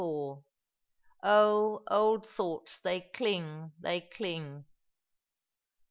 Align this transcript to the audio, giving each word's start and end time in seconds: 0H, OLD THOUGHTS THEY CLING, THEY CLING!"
0H, 0.01 0.41
OLD 1.23 2.25
THOUGHTS 2.25 2.79
THEY 2.79 3.01
CLING, 3.13 3.71
THEY 3.79 4.01
CLING!" 4.01 4.65